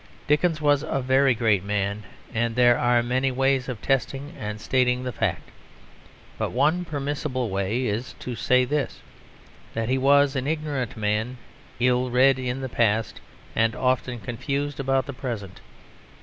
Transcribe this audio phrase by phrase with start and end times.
[0.25, 2.01] Dickens was a very great man,
[2.33, 5.51] and there are many ways of testing and stating the fact.
[6.39, 9.01] But one permissible way is to say this,
[9.75, 11.37] that he was an ignorant man,
[11.79, 13.21] ill read in the past,
[13.55, 15.61] and often confused about the present.